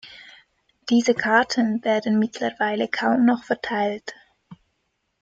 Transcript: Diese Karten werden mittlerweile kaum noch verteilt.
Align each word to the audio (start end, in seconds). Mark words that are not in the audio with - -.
Diese 0.89 1.13
Karten 1.13 1.83
werden 1.83 2.17
mittlerweile 2.17 2.87
kaum 2.87 3.23
noch 3.23 3.43
verteilt. 3.43 4.15